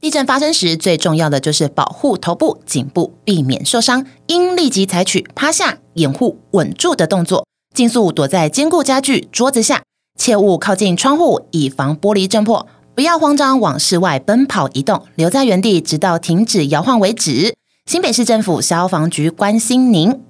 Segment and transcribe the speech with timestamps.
[0.00, 4.06] 地震发生时，最重要的就是保护头部、颈部，避免受伤。
[4.28, 9.82] 应立即采取趴下、掩护、稳住的动作，尽速躲在坚固家具、桌子下，
[10.18, 12.66] 切勿靠近窗户，以防玻璃震破。
[12.94, 17.54] 不要慌张往室外奔跑移动，留在原地直到停止摇晃为止。
[17.84, 20.22] 新北市政府消防局关心您。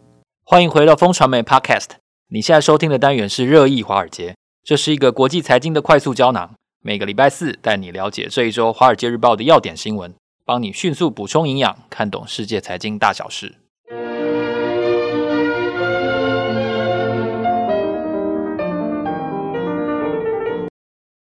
[0.45, 1.91] 欢迎回到风传媒 Podcast。
[2.32, 4.34] 你现在收听的单元是热议华尔街，
[4.64, 6.50] 这是一个国际财经的快速胶囊。
[6.82, 10.14] 每个礼拜四带你了解这一周《华尔街日报》的要点新闻，
[10.46, 13.57] 帮你迅速补充营养，看懂世界财经大小事。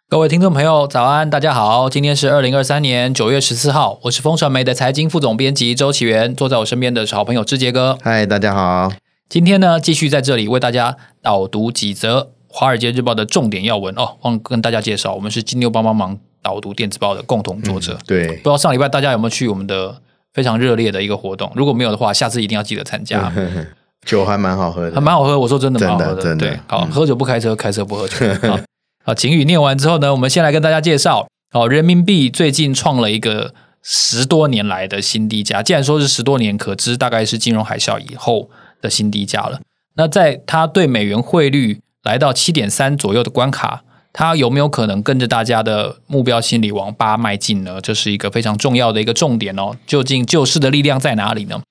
[0.08, 7.98] 各位听众朋友，早安，大家好，今天是二零二三年九月十四号，我是风传媒的财经副总编辑周启源，坐在我身边的是好朋友志杰哥。
[8.04, 8.92] 嗨，大家好，
[9.28, 12.20] 今天呢，继续在这里为大家导读几则。
[12.60, 17.94] 《华尔街日报》的重点要闻哦，忘跟大家介绍，我们是金牛帮帮忙导读电子报的共同作者。
[17.94, 20.02] 嗯、对，不知道上礼拜大家有没有去我们的
[20.34, 21.52] 非常热烈的一个活动？
[21.54, 23.32] 如果没有的话，下次一定要记得参加。
[24.08, 25.38] 酒还蛮好喝的，还蛮好喝。
[25.38, 26.48] 我说真的蛮好喝的，真的。
[26.48, 28.16] 真的对，好，喝酒不开车，开车不喝酒。
[29.06, 31.28] 好，警语念完之后呢，我们先来跟大家介绍。
[31.54, 35.62] 哦，人民币最近创了一个十多年来的新低价。
[35.62, 38.50] 既然说是十多年，可知大概是金融海啸以后
[38.82, 39.62] 的新低价了。
[39.96, 41.82] 那在它对美元汇率。
[42.08, 47.82] 来到七点三左右的关卡，它有没有可能跟着大家的目标心理往八迈进呢？
[47.82, 49.76] 这是一个非常重要的一个重点哦。
[49.86, 51.62] 究竟救市的力量在哪里呢？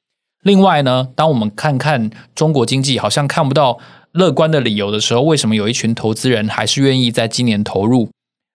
[0.43, 3.79] 另外呢，当我们看看中国经济好像看不到
[4.13, 8.11] 乐观的理由的时候，为什么有一群投资人还是愿意在今年投入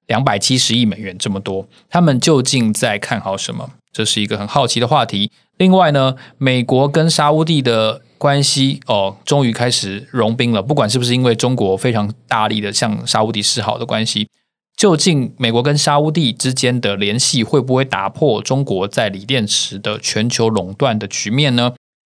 [0.06, 1.68] 两百七十亿美元这么多？
[1.90, 3.72] 他们究竟在看好什么？
[3.92, 5.32] 这是一个很好奇的话题。
[5.58, 10.62] 另外呢，美国跟沙乌地的关系哦，终于开始融冰了。
[10.62, 14.28] 不管是不是因为中国非常大力的向沙乌地示好的关系，
[14.76, 21.74] 究竟美国跟沙乌地之间的联系会不会打破中国在锂电池的全球垄断的局面呢？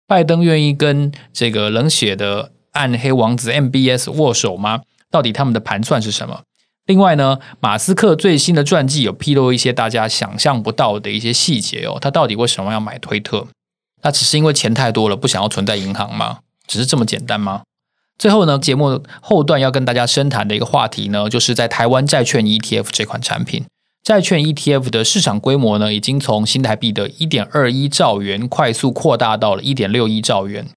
[0.06, 4.80] 拜登愿意跟这个冷血的暗黑王子 MBS 握手吗？
[5.11, 6.42] 到底他们的盘算是什么？
[6.86, 13.46] 另外呢，马斯克最新的传记有披露一些大家想象不到的一些细节哦，他到底为什么要买推特？
[14.02, 16.40] 那只是因为钱太多了，不想要存在银行吗？
[16.67, 17.62] 只是这么简单吗？
[18.18, 23.64] 最后呢，节目后段要跟大家深谈的一个话题呢，就是在台湾债券 ETF 这款产品，
[24.02, 30.68] 债券 ETF 的市场规模呢，已经从新台币的一点二一兆元快速扩大到了一点六一兆元，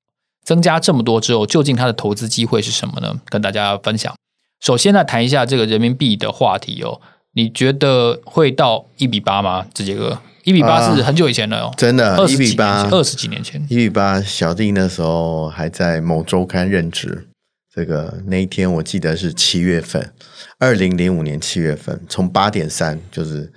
[0.43, 3.19] 增加这么多之后，究竟它的投资机会是什么呢？
[3.25, 4.15] 跟大家分享。
[4.59, 6.99] 首先呢，谈一下这个人民币的话题哦，
[7.33, 9.65] 你觉得会到一比八吗？
[9.73, 10.19] 志杰哥？
[10.43, 17.27] 一比八是很久以前了哦，真的，一比八，二十几年前，一比八，小弟那时候还在某周刊任职。
[17.75, 20.13] 这个那一天我记得是七月份，
[20.57, 23.51] 二零零五年七月份，从八点三，就是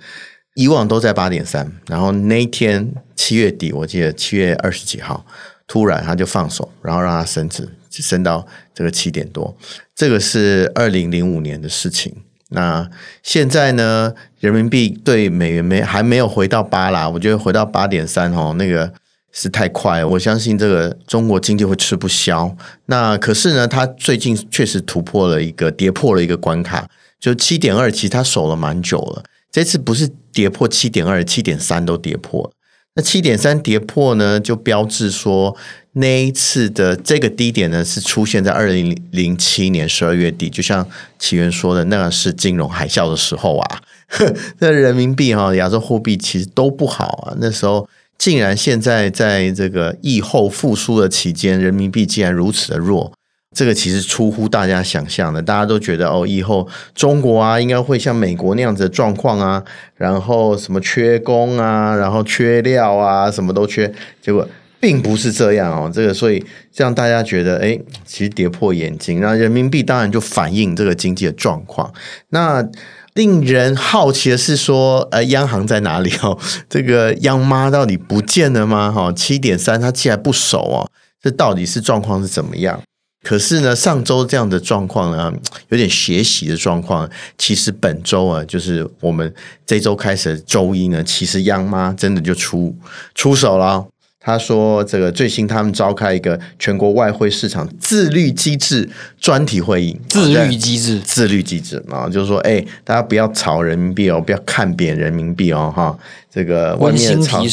[0.55, 5.25] 以往都在八点三，然后那一天七月底，我记得七月二十几号，
[5.65, 7.67] 突然他就放手，然后让它升值，
[7.99, 9.57] 升到这个七点多，
[9.95, 12.13] 这个是二零零五年的事情。
[12.53, 12.89] 那
[13.23, 18.91] 现在呢，人民币对美元没还没有回到八啦，我觉得回到八点三哦，那个
[19.31, 22.53] 是太快，我相信这个中国经济会吃不消。
[22.87, 26.89] 那可是呢，它最近确实突破了一个，跌破了一个关卡，
[27.21, 29.23] 就七点二，其实它守了蛮久了。
[29.49, 32.51] 这次不是跌破七点二，七点三都跌破了。
[32.95, 35.55] 那七点三跌破呢，就标志说。
[35.93, 40.87] 那一次的这个低点呢，是出现在二零零七年十二月底，就像
[41.19, 43.81] 岐原说的，那个是金融海啸的时候啊。
[44.59, 47.35] 那人民币哈，亚洲货币其实都不好啊。
[47.39, 47.87] 那时候
[48.17, 53.11] 竟然现在在这个疫后复苏的期间，人民币竟然如此的弱，
[53.53, 55.41] 这个其实出乎大家想象的。
[55.41, 56.65] 大家都觉得哦，以后
[56.95, 59.61] 中国啊，应该会像美国那样子的状况啊，
[59.95, 64.47] 然后什么缺工啊，然后缺料啊，什么都缺，结果。
[64.81, 66.43] 并不是这样哦，这个所以
[66.75, 69.21] 让大家觉得，哎，其实跌破眼镜。
[69.21, 71.93] 那人民币当然就反映这个经济的状况。
[72.29, 72.67] 那
[73.13, 76.35] 令人好奇的是说，呃，央行在哪里哦？
[76.67, 78.91] 这个央妈到底不见了吗？
[78.91, 80.89] 哈，七点三，它既然不守哦，
[81.21, 82.81] 这到底是状况是怎么样？
[83.23, 85.31] 可是呢，上周这样的状况呢，
[85.69, 87.07] 有点学习的状况。
[87.37, 89.31] 其实本周啊，就是我们
[89.63, 92.75] 这周开始周一呢，其实央妈真的就出
[93.13, 93.85] 出手了。
[94.23, 98.87] 他说：“这个最新他们召开一个全国外汇市场自律机制
[99.19, 105.97] 专题会议，自律机制，自律机制啊，就是说，哎，大家不要炒人民币哦，不要看扁人民币哦，哈。”
[106.33, 107.43] 这个外面炒，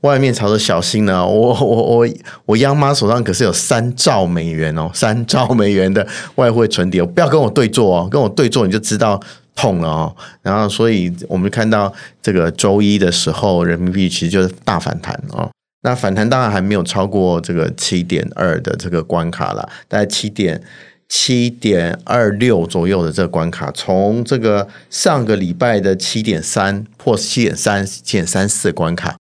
[0.00, 1.24] 外面炒的小心呢。
[1.24, 2.08] 我我我
[2.46, 6.04] 我央妈手上可是有三兆美元哦，三兆美元的
[6.34, 9.20] 外汇存底哦，不要跟我对坐哦，跟我对坐你就知道
[9.54, 10.16] 痛了哦。
[10.42, 15.48] 然后，所以我们看到这个周一的时候，人民币其实就是大反弹哦。
[15.84, 20.62] 那反弹当然还没有超过这个七点二的这个关卡了，大概七点
[21.10, 29.14] 七点二六左右的这个关卡，从这个上个礼拜的七点三破七点三、七点三四关卡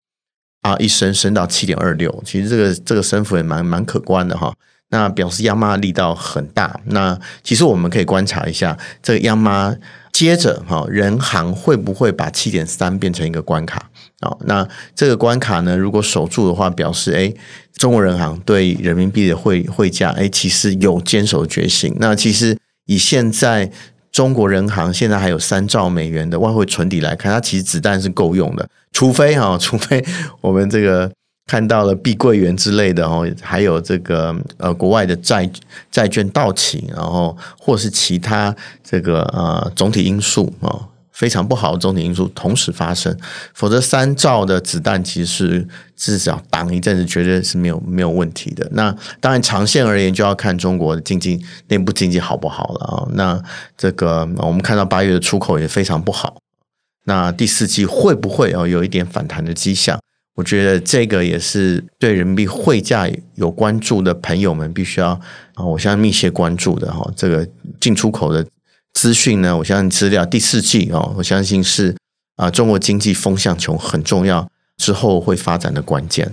[0.62, 4.54] 啊，一升升到七点二六，其实这个这个升幅也蛮蛮可观的哈。
[4.94, 6.80] 那表示央妈力道很大。
[6.86, 9.76] 那其实我们可以观察一下，这个央妈
[10.12, 13.90] 接着哈，人行会不会把七点三变成一个关卡？
[14.22, 17.36] 哦，那这个关卡呢，如果守住的话，表示诶，
[17.76, 21.92] 中国人行对人民币的汇汇价诶，其实有坚守决心。
[22.00, 22.56] 那其实
[22.86, 23.72] 以现在
[24.12, 30.06] 中国人行现在还有三兆美元的外汇存底来看，它其实子弹是够用的，除非哈，除非
[30.42, 31.12] 我们这个。
[31.46, 35.50] 看到了碧桂园之类的哦，还有这个呃国外的债
[35.92, 43.16] 债券到期，然后或是其他这个呃总体因素啊非常不好的总体因素同时发生，
[43.54, 48.68] 否则三兆的子弹其实至少挡一阵子绝对是没有没有问题的。
[48.72, 53.08] 那当然长线而言就要看中国的经济内部经济好不好了啊。
[53.14, 53.40] 那
[53.78, 56.38] 这个我们看到八月的出口也非常不好，
[57.04, 60.00] 那第四季会不会哦有一点反弹的迹象？
[60.36, 65.10] 我觉得这个也是对人民币汇价有关注的朋友们必须要
[65.54, 67.08] 啊，我相信密切关注的哈。
[67.16, 67.48] 这个
[67.80, 68.46] 进出口的
[68.94, 71.96] 资讯呢，我相信资料第四季哦，我相信是
[72.36, 76.32] 啊中国经济风向球很重要之后会发展的关键。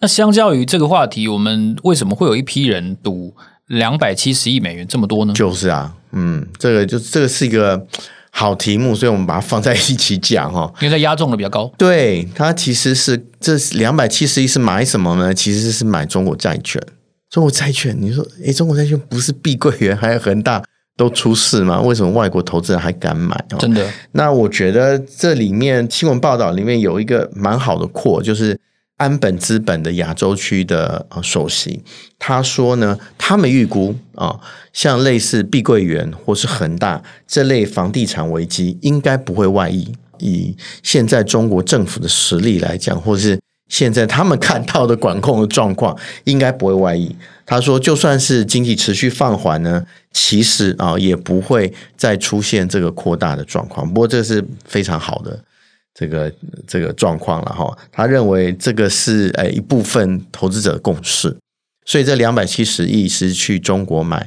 [0.00, 3.34] 那相较于这个话题，我们为什么会有一批人赌
[3.66, 5.34] 两百七十亿美元这么多呢？
[5.34, 7.86] 就是啊，嗯，这个就这个是一个。
[8.30, 11.70] 好题目，所以我们把它放在一起讲哈，因为它压中的比较高。
[11.76, 15.34] 对，它其实是这两百七十亿是买什么呢？
[15.34, 16.80] 其实是买中国债券。
[17.28, 20.62] 中国债券，你说，诶，中国债券不是碧桂园还有恒大
[20.96, 21.80] 都出事吗？
[21.80, 23.44] 为什么外国投资人还敢买？
[23.58, 23.86] 真的？
[24.12, 28.58] 那我觉得这里面新闻报道里面有一个蛮好的扩，就是。
[29.00, 31.82] 安本资本的亚洲区的首席，
[32.18, 34.38] 他说呢，他们预估啊，
[34.74, 39.90] 像类似碧桂园或是恒大这类房地产危机，应该不会外溢。
[40.18, 47.16] 以现在中国政府的实力来讲，或是现在他们看到的管控的状况，应该不会外溢。
[47.46, 49.82] 他说，就算是经济持续放缓呢，
[50.12, 53.88] 其实啊，也不会再出现这个扩大的状况。
[53.88, 55.42] 不过，这是非常好的。
[55.92, 56.32] 这个
[56.66, 61.36] 这个状况了哈，他认为这个是诶一部分投资者的共识，
[61.84, 64.26] 所以这两百七十亿是去中国买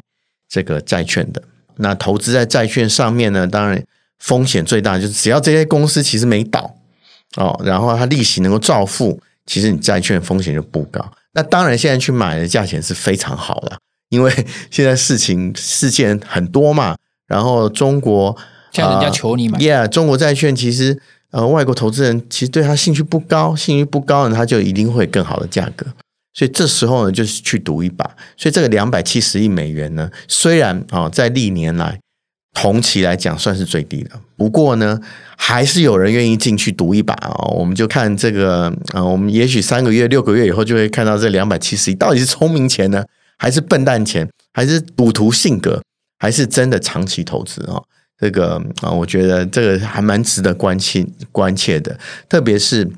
[0.49, 1.41] 这个债券的。
[1.77, 3.81] 那投资在债券上面呢，当然
[4.19, 6.75] 风险最大就是只要这些公司其实没倒
[7.37, 11.11] 哦，然后它利息能够照付，其实你债券风险就不高。
[11.31, 13.79] 那当然现在去买的价钱是非常好的，
[14.09, 14.31] 因为
[14.69, 18.37] 现在事情事件很多嘛，然后中国
[18.71, 21.01] 像人家求你买，呃，Yeah，中国债券其实。
[21.33, 25.83] 呃，外国投资人其实对他兴趣不高，兴趣不高呢，他就一定会更好的价格。
[26.31, 28.05] 所以这时候呢，就是去赌一把。
[28.37, 31.99] 所以这个两百七十亿美元呢，虽然啊、哦，在历年来
[32.53, 34.99] 同期来讲算是最低的，不过呢，
[35.35, 37.55] 还是有人愿意进去赌一把啊、哦。
[37.57, 43.03] 我们就看这个啊、我们也许三个月、六个月以后就会看到这两百七十亿到底是聪明钱呢，
[43.39, 45.81] 还是笨蛋钱，还是赌徒性格，
[46.19, 47.73] 还是真的长期投资啊？
[47.73, 47.83] 哦
[48.23, 51.99] 这个啊，我觉得这个还蛮值得关心关切的，
[52.29, 52.89] 特别是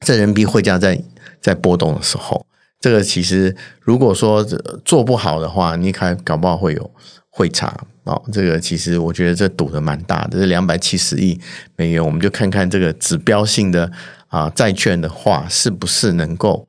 [0.00, 1.02] 在人民币汇价在
[1.40, 2.44] 在波动的时候，
[2.78, 4.44] 这个其实如果说
[4.84, 6.90] 做不好的话，你看搞不好会有
[7.30, 8.22] 汇差哦。
[8.30, 11.40] 这个其实我觉得这赌的蛮大的，这两百七十亿
[11.76, 13.90] 美元，我们就看看这个指标性的
[14.28, 16.68] 啊债券的话，是不是能够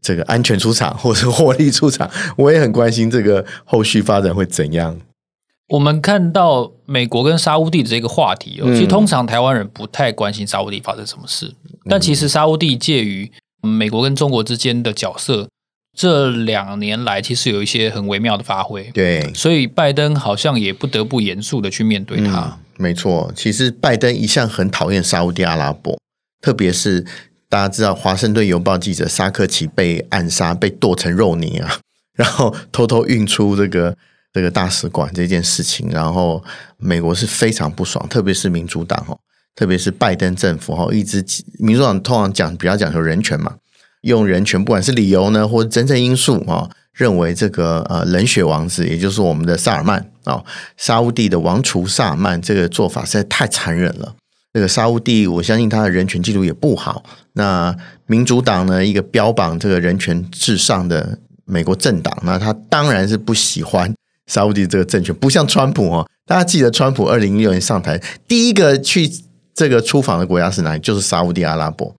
[0.00, 2.08] 这个安全出场或者获利出场？
[2.36, 4.96] 我也很关心这个后续发展会怎样。
[5.68, 11.52] 我们看到美国跟沙乌地的这个话题哦，其实通常台湾人不太关心沙乌地发生什么事，
[11.88, 13.30] 但其实沙乌地介于
[13.62, 15.48] 美国跟中国之间的角色，
[15.96, 18.84] 这两年来其实有一些很微妙的发挥。
[18.94, 22.42] 对，所以拜登好像也不得不严肃的去面对他。
[22.42, 25.98] 嗯，没错，其实拜登一向很讨厌沙乌地阿拉伯，
[26.40, 27.04] 特别是
[27.48, 31.80] 大家知道华盛顿邮报记者沙克奇被暗杀，被剁成肉泥啊，
[32.14, 33.96] 然后偷偷运出这个。
[34.36, 36.44] 这个大使馆这件事情，然后
[36.76, 39.16] 美国是非常不爽，特别是民主党哈，
[39.54, 41.24] 特别是拜登政府哈，一直
[41.58, 43.54] 民主党通常讲比较讲究人权嘛，
[44.02, 50.44] 用人权不管是理由呢，或者真正因素啊，认为这个呃冷血王子，也就是我们的萨尔曼啊，
[50.76, 54.14] 沙乌地的王储萨尔曼这个做法实在太残忍了。
[54.52, 57.02] 这个沙乌地，我相信他的人权记录也不好。
[57.32, 57.74] 那
[58.04, 63.90] 民主党呢，一个标榜这个人权至上的美国政党，那他当然是不喜欢。
[64.26, 69.10] 沙乌地这个政权不像川普哦，大家记得，川普二零一六年上台，第一个去
[69.54, 70.80] 这个出访的国家是哪里？
[70.80, 71.94] 就是沙乌地阿拉伯。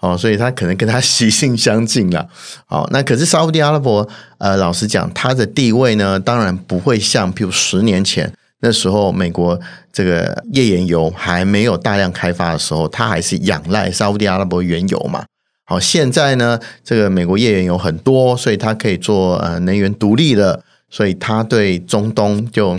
[0.00, 2.26] 哦，所以他可能跟他习性相近了。
[2.64, 4.08] 好， 那可是沙乌地阿拉伯，
[4.38, 9.60] 呃，老实讲，他的地位呢，当然不会像，譬如十年前那时候，美国
[9.92, 15.24] 这个页岩油还没有大量开发的时候，他还是仰赖沙乌地阿拉伯原油嘛。
[15.66, 22.78] 好，现在呢，这个美国页岩油很多，所以他可以做呃能源独立了，所以他对中东就，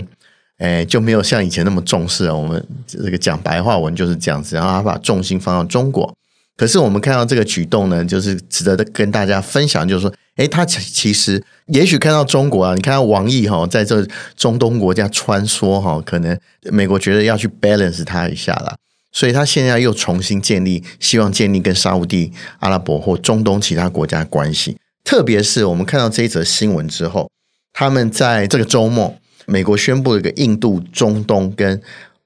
[0.58, 2.36] 诶就没有像以前那么重视了。
[2.36, 6.14] 我们这个讲白话文就是这样子，然后他把重心放到中国。
[6.54, 18.76] 可是我们看到这个举动呢，就是值得跟大家分享，就是说，诶，他其实也许看到中国啊，你看到王毅哈，在这中东国家穿梭哈，可能美国觉得要去 balance 他一下了，
[19.10, 24.76] 所以他现在又重新建立，希望建立跟沙乌地阿拉伯或中东其他国家关系。
[25.02, 27.28] 特别是我们看到这一则新闻之后，
[27.72, 31.80] 他们在这个周末，美国宣布了一个印度、中东跟。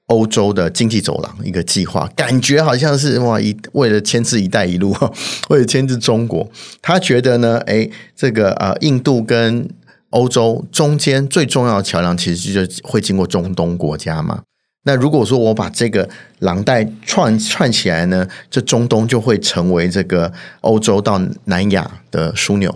[0.07, 4.95] 欧洲的经济走廊一个计划，感觉好像是哇，一为了牵制“一带一路”，
[5.49, 6.49] 为了牵制中国，
[6.81, 9.67] 他觉得呢，诶，这个啊，印度跟
[10.11, 14.43] 欧洲中间最重要的桥梁，其实就会经过中东国家嘛。
[14.83, 16.07] 那如果说我把这个
[16.39, 22.73] 廊带串串起来呢，这中东就会成为这个欧洲到南亚的枢纽。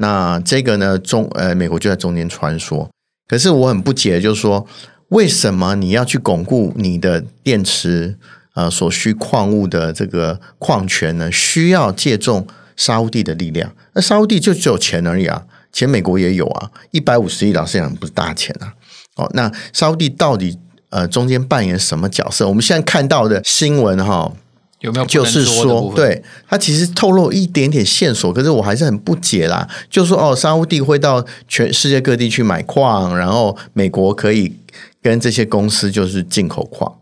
[0.00, 2.88] 那这个呢，中呃，美国就在中间穿梭。
[3.28, 4.66] 可是我很不解，就是说。
[5.10, 8.16] 为什么你要去巩固你的电池
[8.54, 11.28] 呃所需矿物的这个矿权呢？
[11.32, 13.74] 需要借重沙乌地的力量？
[13.94, 15.42] 那沙乌地就只有钱而已啊，
[15.72, 18.72] 钱美国也有啊，一百五十亿，老实讲不是大钱啊。
[19.16, 20.56] 哦，那沙乌地到底
[20.90, 22.46] 呃中间扮演什么角色？
[22.46, 24.32] 我们现在看到的新闻哈、
[24.80, 29.68] 有没有就是说，对他其实透露一点点线索，可是我还是很不解啦。
[29.88, 34.56] 就是说哦，沙乌地会到全世界各地去买矿，然后美国可以。
[35.02, 36.98] 跟这些公司就是进口矿，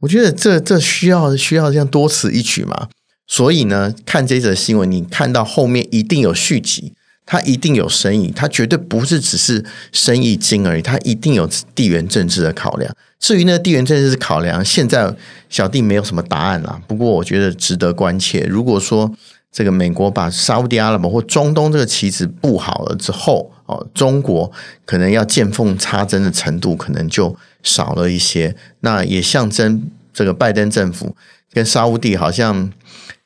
[0.00, 2.88] 我觉得这这需要需要这样多此一举嘛。
[3.26, 6.94] 所以呢，看这则新闻，你看到后面一定有续集，
[7.26, 12.94] 它一定有生意，它绝对不是只是生意经而已，它一定有地缘政治的考量。
[13.18, 15.14] 至于那地缘政治考量，现在
[15.48, 16.80] 小弟没有什么答案啦。
[16.86, 18.40] 不过我觉得值得关切。
[18.40, 19.10] 如果说
[19.50, 24.52] 这个美国把沙乌地阿拉伯或中东这个棋子布好了之后，哦，中国
[24.84, 31.16] 可能要见缝插针的程度可能就少了一些，那也象征这个拜登政府
[31.52, 32.70] 跟沙乌地好像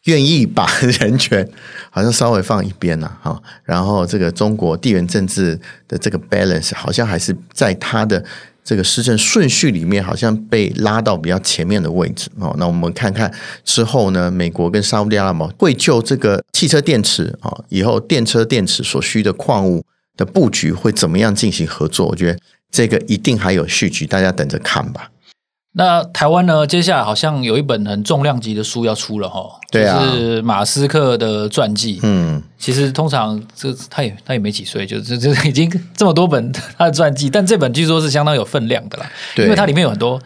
[0.08, 0.66] 愿意把
[1.00, 1.48] 人权
[1.90, 8.22] 好像稍微放一边了 哈，然后这个中国地缘政治的这个 balance 好像还是在他的
[8.64, 12.54] 这个施政顺序里面好像被拉到比较前面的位置哦。
[12.58, 13.32] 那我们看看
[13.64, 19.84] 之后呢，美国跟沙乌地阿拉伯会就这个汽车电池啊，以后电车电池所需的矿物。
[20.18, 22.08] 的布局会怎么样进行合作？
[22.08, 22.36] 我觉得
[22.72, 25.08] 这个一定还有续集，大家等着看吧。
[25.78, 26.66] 那台湾呢？
[26.66, 32.00] 接下来好像有一本很重量级的书要出了哈，对啊，就是马斯克的传记。
[32.02, 40.20] 嗯，其实通常这他也他也没几岁，就这这已经这么多本他的传记，但这本据说是相当有分量的啦，对，因为它里面有很多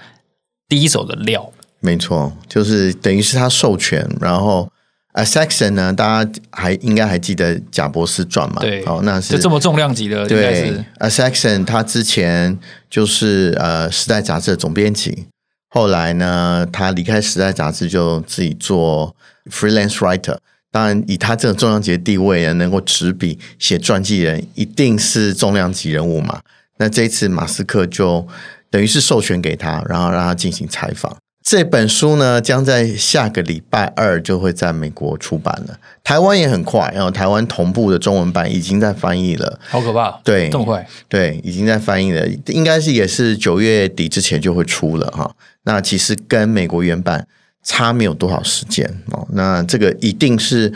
[0.71, 1.53] 第一手的料。
[1.81, 4.67] 没错，就是等于是他授权，然后。
[5.13, 5.93] 啊，Isaacson 呢？
[5.93, 8.63] 大家还应该还记得贾博士传嘛？
[8.63, 10.27] 对，哦，那是就这么重量级的。
[10.27, 15.27] 对，Isaacson 他之前就是呃《时代》杂志的总编辑，
[15.75, 19.17] 后来呢，他离开《时代》杂志就自己做
[19.51, 20.37] freelance writer。
[20.71, 26.43] 当然，以他这种重量级的地位，能够执笔写传记人，一定是重量级人物嘛。
[26.77, 28.29] 那这一次马斯克就
[28.69, 31.17] 等于是授权给他，然后让他进行采访。
[31.43, 35.77] 这本书呢，将在下个礼拜二就会在美国出版了。
[36.05, 39.59] 台湾也很快，然后台湾同步的中文版已经在翻译了。
[39.69, 40.21] 好可怕！
[40.23, 40.87] 对，这么快？
[41.09, 45.35] 对，已经在翻译了，应该是也是九月底之前就会出了哈。
[45.65, 47.27] 那其实跟美国原版
[47.65, 49.27] 差没有多少时间哦。
[49.33, 50.73] 那这个一定是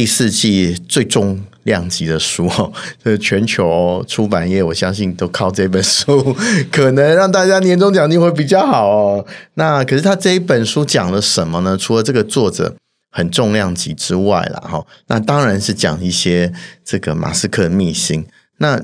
[0.00, 1.38] 第四季最终。
[1.64, 2.72] 量级的书哦，
[3.04, 6.34] 这全球出版业，我相信都靠这本书，
[6.72, 9.26] 可能让大家年终奖金会比较好哦。
[9.54, 11.76] 那可是他这一本书讲了什么呢？
[11.76, 12.74] 除了这个作者
[13.10, 16.50] 很重量级之外啦，哈，那当然是讲一些
[16.82, 18.24] 这个马斯克的秘辛。
[18.56, 18.82] 那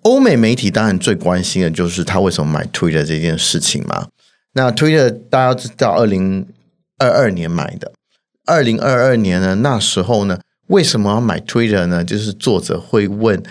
[0.00, 4.08] 欧美媒体当然最关心的就是他为什么买 Twitter 这件事情嘛。
[4.54, 6.46] 那 Twitter 大家知道，二零
[6.96, 7.92] 二二年买的，
[8.46, 10.38] 二零二二年呢，那时候呢。
[10.68, 12.02] 为什么要买 Twitter 呢？
[12.04, 13.42] 就是作者会问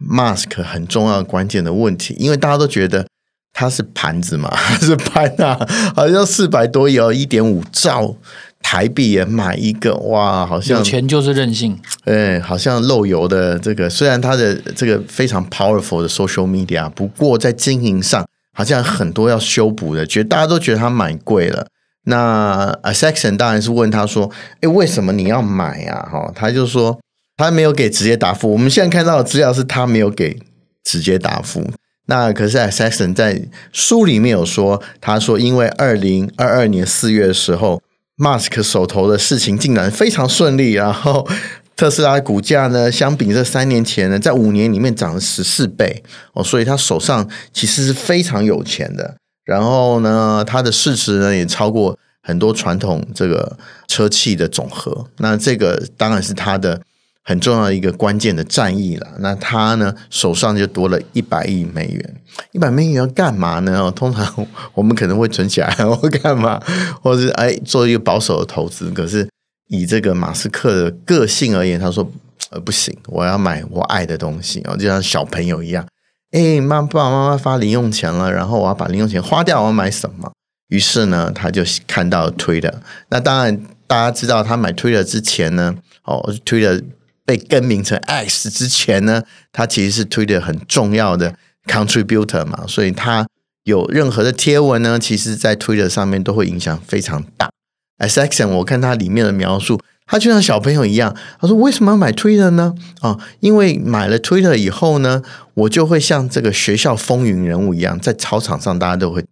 [0.00, 3.06] Mask 很重要的关键的问题，因为大家都觉得
[3.52, 5.58] 它是盘子嘛，他 是盘啊，
[5.94, 8.16] 好像四百多亿哦，一点五兆
[8.62, 18.26] 台币也买一个，哇，好像有钱就是任性，哎，好像漏油的这个，虽然它的这个非常 powerful 的 social media，不过在经营上
[18.56, 21.66] 好像很多要修补的，觉得大家都觉得它蛮贵了。
[22.04, 24.30] 那 Isaacson 当然是问他说
[24.60, 26.98] ：“诶，为什么你要买呀？”哈，他就说
[27.36, 28.50] 他没有给直接答复。
[28.50, 30.38] 我们现在看到的资料是他没有给
[30.82, 31.70] 直接答复。
[32.06, 33.42] 那可是 Isaacson 在
[33.72, 37.80] 书里面有说，他说因为二零二二年四月的时候
[38.18, 41.26] ，Mask 手头的事情进展非常顺利，然后
[41.76, 46.02] 特斯拉股价呢，相比这三年前呢，在五年里面涨了十四倍
[46.34, 49.16] 哦，所以他手上其实是非常有钱的。
[49.44, 53.58] 然后呢，它的市值呢也超过很多传统这个
[53.88, 55.06] 车企的总和。
[55.18, 56.80] 那这个当然是它的
[57.24, 59.06] 很重要一个关键的战役了。
[59.18, 62.16] 那它呢手上就多了一百亿美元，
[62.52, 63.90] 一百美元要干嘛呢？
[63.96, 66.62] 通常我们可能会存起来 或干嘛，
[67.02, 68.90] 或者是哎做一个保守的投资。
[68.90, 69.28] 可是
[69.68, 72.08] 以这个马斯克的个性而言，他说
[72.50, 75.84] 呃不行，我要买我爱的东西哦，就像小朋友一样。
[76.32, 80.32] 哎，妈，爸爸妈妈发零用钱了，然后我要把零用钱花掉，我要买什么？
[80.68, 82.82] 于是呢，他就看到推的。
[83.10, 85.74] 那当然，大家知道他买推的之前呢，
[86.04, 86.82] 哦推的
[87.26, 89.22] 被更名成 X 之前呢，
[89.52, 91.34] 他其实是推的很重要的
[91.66, 93.26] contributor 嘛，所以他
[93.64, 97.50] 有任何的贴文呢，其实在推的上面都会影响非常大。
[97.98, 99.78] As Xion，我看它里面的描述。
[100.12, 102.74] 他就像小朋友一样，他说：“为什么要买 Twitter 呢？
[103.00, 105.22] 啊，因为买了 Twitter 以后呢，
[105.54, 109.24] 我就会像这个学校风云人物一样，在操场上大家都会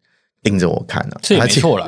[0.42, 1.86] 盯着我看呢、啊。”这也没错了。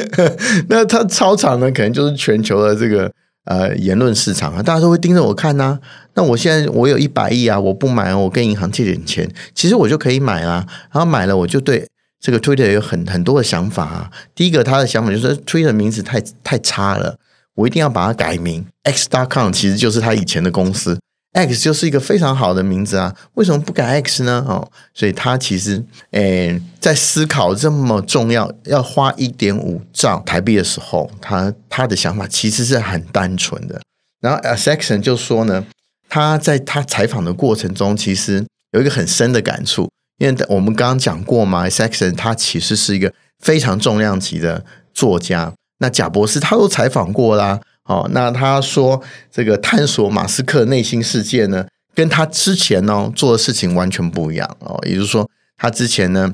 [0.70, 3.12] 那他操场呢，可能就是全球的这个
[3.44, 5.80] 呃言论市场啊，大家都会盯着我看呐、啊。
[6.14, 10.66] 那我现在我有一百亿啊，我不买，我跟银行借点钱，其实我就可以买啦。
[10.90, 11.86] 然后买了，我就对
[12.18, 14.10] 这个 Twitter 有很很多的想法啊。
[14.34, 17.18] 第一个，他的想法就是 Twitter 名字太太差了。
[17.54, 20.98] 我一定要把它改名，X.com 其实就是他以前的公司
[21.32, 24.44] ，X 就是一个非常好的名字啊，为什么不改 X 呢？
[24.48, 33.80] 哦，所以他其实，诶，在思考这么重要要花一点五兆台币的时候，他他的想法其实是很单纯的。
[34.20, 35.64] 然后 Isaacson 就说呢，
[36.08, 39.88] 他在他采访的过程中，其实有一个很深的感触，
[40.18, 45.52] 因为我们刚刚讲过嘛，Isaacson 他其实是一个非常重量级的作家。
[45.84, 54.80] 那贾伯斯他都采访过啦，哦，那他说这个探索马斯克内心世界呢，跟他之前呢做的事情完全不一样哦。
[54.86, 56.32] 也就是说，他之前呢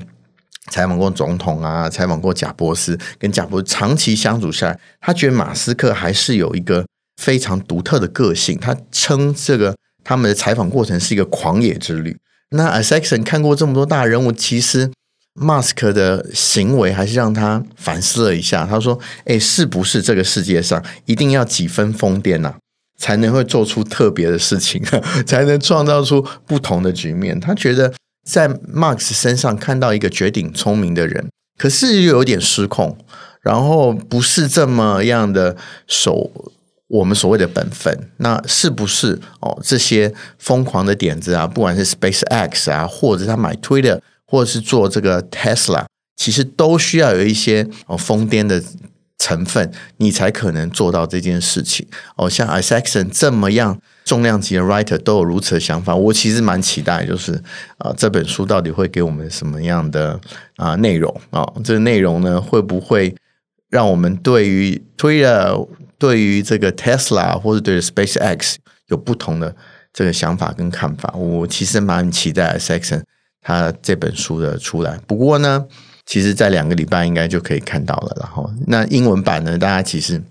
[0.69, 6.85] 采访过总统啊，采访过贾伯斯，跟贾伯斯长期相处下来，他觉得马斯克还是有一个
[7.21, 8.57] 非常独特的个性。
[8.57, 12.17] 他称这个他们的采访过程是一个狂野之旅。
[12.51, 14.89] 那 Isaacson 看过这么多大人物，其实。
[15.33, 18.65] 马斯克的行为还是让他反思了一下。
[18.65, 22.55] 他说：“诶，是不是这个世界上一定要几分疯癫呐，
[22.97, 24.83] 才能会做出特别的事情，
[25.25, 27.93] 才能创造出不同的局面？”他觉得
[28.27, 32.97] 在马斯克身上看到一个绝顶聪明的人，可是又有点失控，
[33.41, 35.55] 然后不是这么样的
[35.87, 36.29] 守
[36.89, 38.09] 我们所谓的本分。
[38.17, 39.57] 那是不是哦？
[39.63, 43.99] 这些疯狂的点子啊，不管是 SpaceX 啊，或者他买 Twitter。
[44.31, 45.83] 或者是做这个 Tesla，
[46.15, 48.63] 其实都需要有一些哦疯癫的
[49.17, 51.85] 成分，你才可能做到这件事情。
[52.15, 57.33] 哦，像 Isaacson 这么样重量级的 writer 都有如此的想法，我其实蛮期待，就是
[57.77, 60.17] 啊这本书到底会给我们什么样的
[60.55, 61.45] 啊内容啊？
[61.61, 63.13] 这个内容呢，会不会
[63.69, 65.67] 让我们对于 Twitter、
[65.99, 68.55] 对于这个 Tesla 或者对于 SpaceX
[68.87, 69.53] 有不同的
[69.91, 71.13] 这个想法跟看法？
[71.17, 73.03] 我其实蛮期待 Isaacson。
[73.41, 75.65] 他这本书的出来，不过呢，
[76.05, 78.15] 其实在两个礼拜应该就可以看到了。
[78.19, 80.21] 然后，那英文版呢，大家其实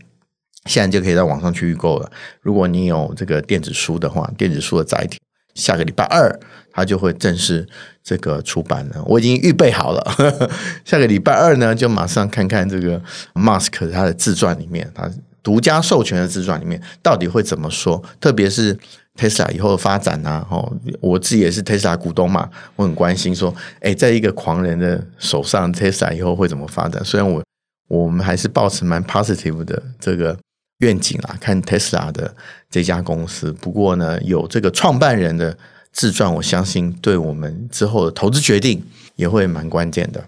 [0.66, 2.10] 现在就可以在网上去预购了。
[2.40, 5.18] 如果你有这个电子书的话，电子书的载体，
[5.54, 6.38] 下个礼拜二
[6.72, 7.66] 它就会正式
[8.04, 9.02] 这个出版了。
[9.04, 10.14] 我已经预备好了，
[10.86, 13.02] 下个礼拜二呢，就马上看看这个
[13.34, 15.10] Musk 他的自传里面，他
[15.42, 18.78] 独家授权的自传里面到底会怎么说，特别是。
[19.18, 27.04] Tesla 以后的发展啊，哦，我自己也是 Tesla 股东嘛，我很关心说，哎，在一个狂人的手上，Tesla 以后会怎么发展？
[27.04, 27.42] 虽然我
[27.88, 30.38] 我们还是保持蛮 positive 的这个
[30.78, 32.34] 愿景啊，看 Tesla 的
[32.70, 33.52] 这家公司。
[33.52, 35.58] 不过呢，有这个创办人的
[35.92, 38.82] 自传，我相信对我们之后的投资决定
[39.16, 40.24] 也会蛮关键的。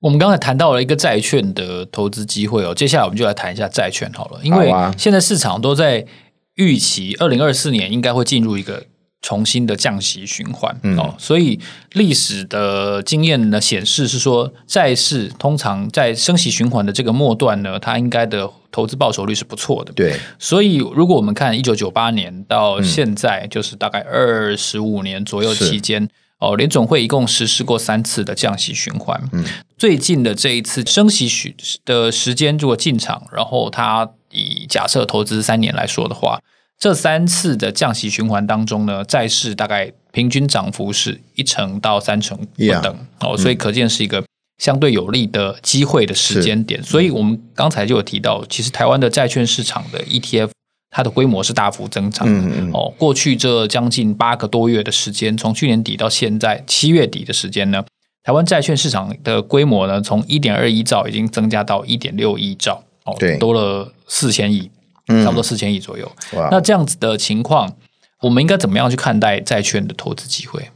[0.00, 6.04] 我们刚才谈到了一个债券的投资机会哦，接下来我们就来谈一下债券好了，因为现在市场都在。
[6.56, 8.84] 预期二零二四年应该会进入一个
[9.22, 11.60] 重新的降息循环，嗯、哦，所以
[11.92, 19.92] 历史的经验呢显示是说，债市通常在升息循环的这个末段呢，它应该的投资报酬率是不错的。
[19.92, 29.22] 对，所以如果我们看一九九八年到现在，就是大概二十五年左右期间，哦，联总会一共实施过三次的降息循环。
[29.32, 29.44] 嗯，
[29.78, 36.40] 最近的这一次升息许的时间如果进场，然后它以假设投资三年来说的话，
[36.78, 42.96] 这三次的降息循环当中呢，债市大概平均涨幅是一成到三成不等。
[43.20, 44.24] 哦，所以可见是一个
[44.58, 46.82] 相对有利的机会的时间点。
[46.82, 50.50] 所以我们刚才就有提到，其实台湾的债券市场的 ETF。
[50.94, 52.34] 它的规模是大幅增长的。
[52.34, 57.82] 嗯嗯哦，过去这将近八个多月的时间，从去年底到现在七月底的时间呢，
[58.22, 64.70] 台湾债券市场的规模呢，从一点二一兆已经增加到一点六一兆，哦，对，多了四千亿，
[65.06, 66.10] 差不多四千亿左右。
[66.32, 67.76] 嗯、那这样子的情况，
[68.20, 70.70] 我们应该怎么样去看待债券的投资机会？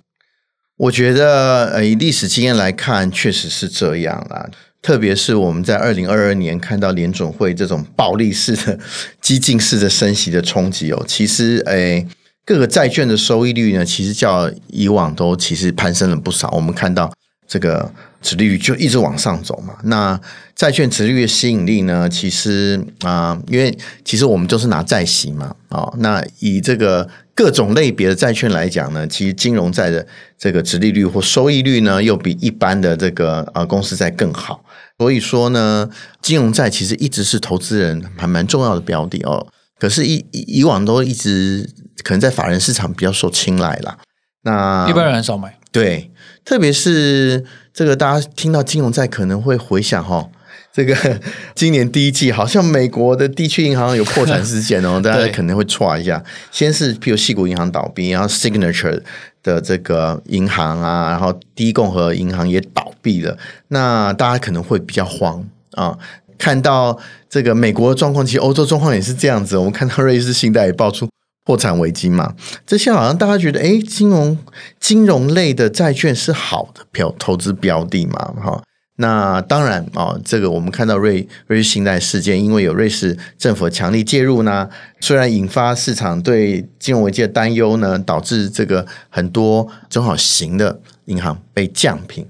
[0.77, 4.51] 我觉得，呃，以历史经验来看，确实是这样啦。
[4.83, 8.79] 特别是我们在二零二二年看到联准会这种暴力式的、
[9.21, 12.07] 激进式的升息的冲击哦，其实诶，
[12.45, 16.51] 各个债券的收益率呢，其实较以往都其实攀升了不少。
[16.51, 17.13] 我们看到
[17.47, 17.91] 这个
[18.23, 19.75] 殖利率就一直往上走嘛。
[19.85, 20.21] 那
[20.55, 27.09] 债券殖利率的吸引力呢，其实啊、呃，因为其实我们就是拿债息嘛，哦，那以这个。
[27.37, 30.07] 各种类别的债券来讲呢，其实金融债的
[30.39, 34.65] 这个殖利率或收益率呢，又比一般的这个呃公司债更好。
[34.97, 35.87] 所以说呢，
[36.23, 39.47] 金融债其实一直是投资人还蛮重要的标的哦。
[39.79, 41.69] 可是以，以以往都一直
[42.03, 43.99] 可能在法人市场比较受青睐啦。
[44.41, 45.59] 那一般人很少买。
[45.71, 46.11] 对，
[46.47, 50.31] 特别是这个大家听到金融债可能会回想哈、哦。
[50.73, 50.95] 这个
[51.57, 56.23] 今年第一季好像美国的地区银行有破产事件哦，大家可能会剉一下。
[56.53, 59.03] 先是譬如西谷银行倒闭，然后 Signature
[59.43, 63.37] 的这个银行啊，然后第一共和银行也倒闭了。
[63.69, 65.99] 那大家可能会比较慌啊，
[66.37, 69.57] 看到这个美国的状况，其实欧洲状况也是这样子。
[69.57, 71.09] 我们看到瑞士信贷也爆出
[71.47, 72.35] 破产危机嘛，
[72.67, 74.37] 这些好像大家觉得，哎，金融
[74.81, 78.63] 金融类的债券是好的标投资标的嘛，哈。
[78.99, 84.69] 那当然啊、哦，这个我们看到瑞瑞士信贷事件，因为有瑞士政府强力介入呢，
[85.01, 92.27] 虽然引发市场对金融危机的担忧呢，导致这个很多中好型的银行被降评。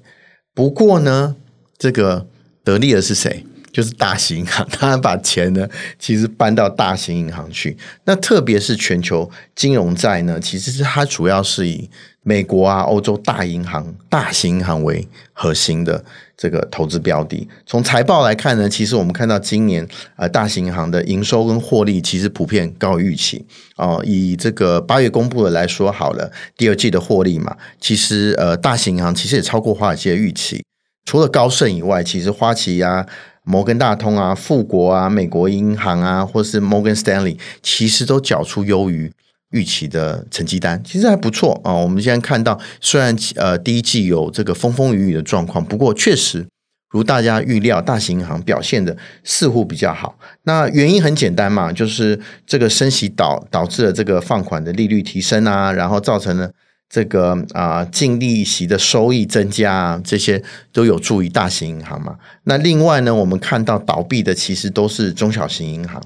[0.52, 1.37] 不过呢，
[1.79, 2.26] 这个
[2.64, 3.46] 得利的是谁？
[3.76, 7.76] 就是大型银行，他们把钱呢，其实搬到大型银行去。
[8.04, 11.90] 那特别是全球金融债呢，其实是它主要是以
[12.22, 16.02] 美国啊、欧洲大银行、大型银行为核心的
[16.38, 17.46] 这个投资标的。
[17.66, 19.86] 从财报来看呢，其实我们看到今年
[20.16, 23.44] 呃大型银行的营收跟获利其实普遍高于预期
[23.76, 24.00] 哦。
[24.06, 30.64] 以这个八月公布的来说好了，第二季的获利嘛，其实呃大型银行其实也超过华尔街的预期。
[31.04, 33.06] 除了高盛以外，其实花旗呀、啊。
[33.48, 39.12] 摩根大通啊，富国啊，美国银行啊，或是 Morgan Stanley，其实都缴出优于
[39.52, 41.72] 预期的成绩单，其实还不错啊。
[41.72, 46.44] 我们现在看到，虽然呃第一季有这个风风雨雨的状况，不过确实
[46.90, 50.18] 如大家预料，大型银行表现的似乎比较好。
[50.42, 56.50] 那原因很简单嘛，就是这个升息导导致了这个放款的利率提升啊，然后造成了。
[56.88, 62.16] 这个啊，净利息的收益增加啊，这些都有助于大型银行嘛。
[62.44, 66.01] 那另外呢，我们看到倒闭的其实都是中小型银行，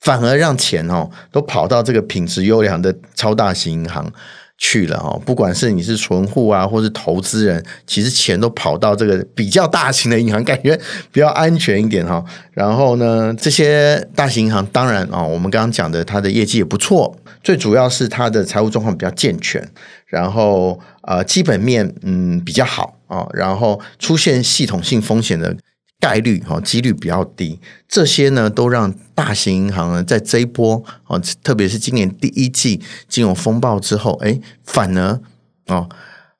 [0.00, 4.12] 反而让钱哦都跑到这个品质优良的超大型银行
[4.58, 5.22] 去了哦。
[5.24, 10.78] 不管是你是存户啊，或是投资人，其实钱都跑到这个比较大型的银行，感觉
[11.12, 12.22] 比较安全一点哈。
[12.52, 19.66] 然后呢，这些大型银行当然啊，我们刚刚讲的它的业绩也不错，最主要是它的财务状况比较健全。
[20.14, 25.56] 然后呃，基本面嗯比较好啊，然后出现系统性风险的
[25.98, 35.20] 概率哈几率比较低，这些呢都让大型银行呢在这一波啊，特别是今年第一季金融风暴之后，哎，反而
[35.66, 35.88] 啊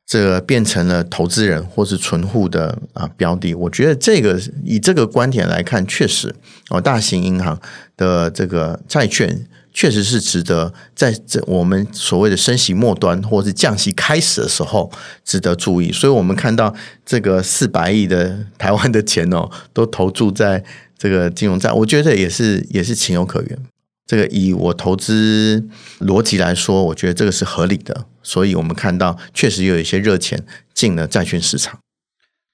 [0.07, 3.53] 这个变成了投资人或是存户的啊标的。
[3.57, 6.33] 我觉得这个以这个观点来看，确实
[6.71, 7.61] 哦，大型银行
[7.97, 9.45] 的这个债券。
[9.75, 14.91] 确实是值得在这我们所谓的升息末端或是降息开始的时候
[15.25, 16.73] 值得注意，所以我们看到
[17.05, 20.65] 这个四百亿的台湾的钱哦，都投注在
[20.97, 23.59] 这个金融债，我觉得也是也是情有可原。
[24.07, 25.67] 这个以我投资
[25.99, 31.81] 逻辑来说，我觉得这个是合理的，所以我们看到确实有一些热钱进了债券市场。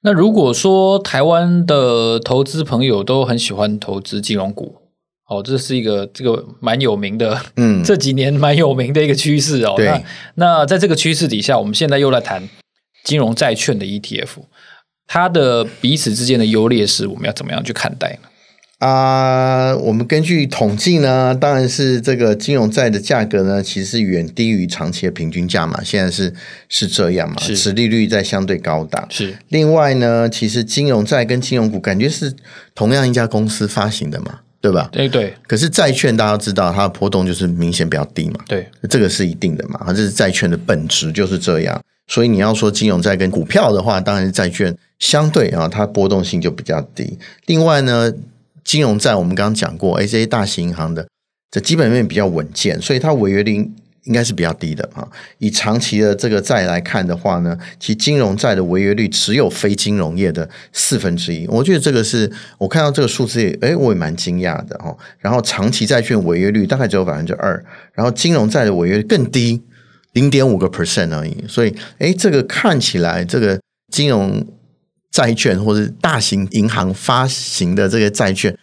[0.02, 4.79] 那如果说台湾的投资朋友都很喜欢投资金融股。
[5.30, 9.74] 哦，这是一个这个蛮有名的，嗯， 这几年蛮有名的一个趋势哦。
[9.76, 10.02] 对那
[10.34, 12.46] 那在这个趋势底下，我们现在又来谈
[13.04, 14.28] 金融债券的 ETF，
[15.06, 18.28] 它的彼此之间的优劣势，我们要怎么样去看待呢？
[18.80, 25.80] 啊、呃，我们根据统计呢，当然是这个金融债的价格呢，其实远低于长期的平均价嘛。
[25.84, 26.32] 现在是
[26.68, 27.36] 是这样嘛？
[27.40, 29.06] 是，利率在相对高档。
[29.10, 29.36] 是。
[29.48, 32.34] 另外呢，其实金融债跟金融股感觉是
[32.74, 34.88] 同样一家公司发行的嘛，对吧？
[34.92, 35.34] 对对。
[35.46, 38.40] 可是债券大家都知道，它的波动就是明显比较低嘛。
[38.46, 39.80] 对，这个是一定的嘛。
[39.86, 41.80] 它这是债券的本质就是这样。
[42.06, 47.18] 所以你要说金融债跟股票的话，当然是债券相对啊，它波动性就比较低。
[47.46, 48.12] 另外呢。
[48.62, 51.04] 金融债我们刚刚讲过，这些大型银行的
[51.50, 53.68] 这基本面比较稳健，所以它违约率
[54.04, 55.06] 应该是比较低的啊。
[55.38, 61.46] 以长期的这个债来看的话呢，其实金融债的违约率只有非金融业的四分之一。
[61.48, 64.96] 我觉得这个是我看到这个数字也，诶，我也蛮惊讶的哈。
[65.18, 69.62] 然后长期债券违约率大概只有百分之二，然后金融债的违约率更低，
[70.12, 71.44] 零点五个 percent 而已。
[71.48, 73.60] 所以，诶，这个看起来这个
[73.92, 74.46] 金融。
[75.12, 78.56] 债券或者大型银行发行的这个债券，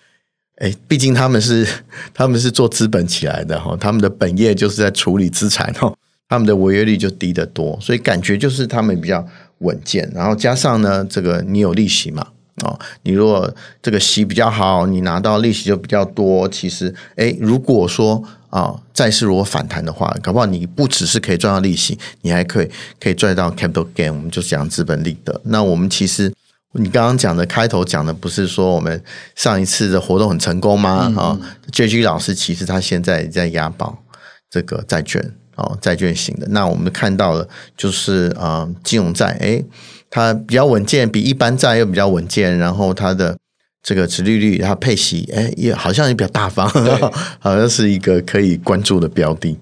[0.58, 1.68] 哎，毕竟他们是
[2.14, 5.94] 他们是做资本起来的哈，他们的本业就是在处理资产哈，
[6.28, 9.24] 他们的违约率就低得多，所以感觉就是他们比较
[9.60, 10.10] 稳健。
[10.16, 12.26] 然后加上呢，这个你有利息嘛，
[12.64, 16.50] 哦，你如果这个息比较好，你拿到利息就比较多。
[16.50, 25.40] 其实，哎，如果说啊，债市如果反弹的话，搞不好你不只是可以赚到利息，你还可以可以赚到 capital gain，我们就讲资本利得。
[25.44, 26.34] 那我们其实。
[26.78, 29.04] 你刚刚讲的开头讲的不是说我们
[29.36, 31.12] 上一次的活动很成功吗？
[31.18, 31.38] 啊、
[31.72, 34.04] JG 老师其实他现在在押宝
[34.50, 35.22] 这个债券
[35.56, 36.48] 哦，债券型的。
[36.52, 39.66] 那我们看到了就是啊、呃，金融债，诶，
[40.10, 43.36] 它比较稳健，比一般债又比较稳健，然后它的
[43.82, 46.70] 这个殖利率，它配息，诶，也好像也比较大方，
[47.40, 49.58] 好像是一个可以关注的标的。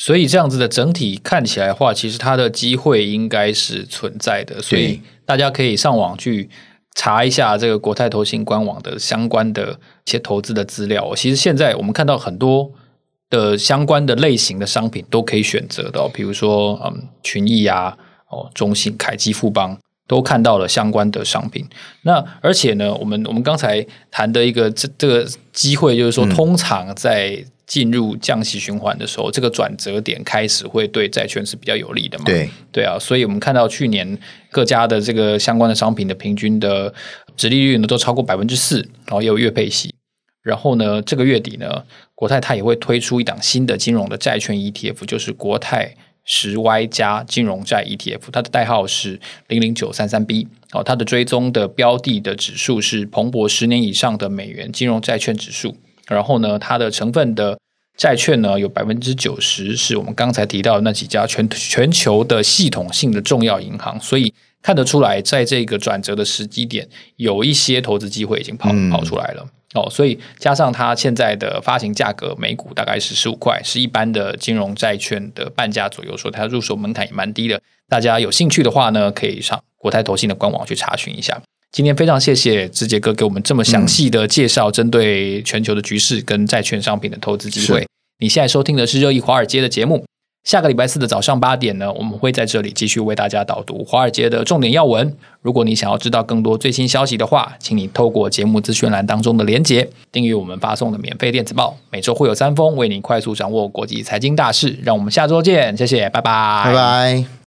[0.00, 4.62] 所以这样子的整体看起来的话，其实它的机会应该是存在的。
[4.62, 6.48] 所以大家可以上网去
[6.94, 9.72] 查一下这个国泰投信官网的相关的
[10.06, 11.12] 一些投资的资料。
[11.16, 12.70] 其实现在我们看到很多
[13.28, 21.66] 的相关的类型的商品都可以选择的，比如说嗯群益啊、哦中信、凯基、富邦都看到了相关的商品。
[22.02, 32.24] 那而且呢，我们我们刚才谈的一个这这个机会，就是说通常在进入降息循环的时候，这个转折点开始会对债券是比较有利的嘛？
[32.24, 34.18] 对对啊，所以我们看到去年
[34.50, 36.92] 各家的这个相关的商品的平均的
[37.36, 39.94] 殖利率呢都超过百分之四，然后也有月配息。
[40.42, 50.48] 然后呢，这个月底呢，国泰它也会推出一档新的金融的债券 ETF，就是国泰十 Y 加金融债 ETF，它的代号是零零九三三 B。
[50.72, 55.76] 哦，它的追踪的标的的指数是彭博十年以上的美元金融债券指数。
[56.08, 57.58] 然后呢，它的成分的
[57.96, 69.44] 债券呢，有百分之九十是我们刚才提到的那几家全全球的系统性的重要银行，所以看得出来，在这个转折的时机点，有一些投资机会已经跑跑出来了。
[69.74, 77.60] 嗯、哦，所以加上它现在的发行价格每股大概是十五块，是一般的金融债券的半价左右，所以它入手门槛也蛮低的。
[77.86, 81.42] 大家有兴趣的话呢，可以上国泰投信的官网去查询一下。
[81.70, 87.86] 今天非常谢谢志杰哥给我们这么详细的介绍，针对全球的局势跟债券商品的投资机会。
[88.20, 90.04] 你现在收听的是热议华尔街的节目。
[90.44, 95.14] 下个礼拜四的早上八点呢，我们会在这里继续为大家导读华尔街的重点要闻。
[95.42, 104.78] 如果你想要知道更多最新消息的话，请你透过节目资讯栏当中的连结，订阅我们发送的免费电子报，每周会有三封，为你快速掌握国际财经大事。
[104.82, 107.28] 让我们下周见，谢谢，拜拜，拜拜。